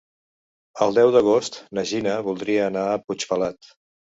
El 0.85 0.95
deu 0.99 1.11
d'agost 1.17 1.59
na 1.79 1.85
Gina 1.91 2.17
voldria 2.31 2.67
anar 2.71 2.87
a 2.95 2.99
Puigpelat. 3.07 3.75